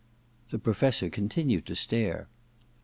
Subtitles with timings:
[0.49, 2.27] The Professor continued to stare.